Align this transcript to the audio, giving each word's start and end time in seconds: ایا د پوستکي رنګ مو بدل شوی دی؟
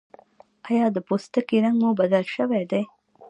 ایا 0.69 0.85
د 0.91 0.97
پوستکي 1.07 1.57
رنګ 1.63 1.77
مو 1.81 1.89
بدل 2.01 2.23
شوی 2.35 2.63
دی؟ 2.71 2.83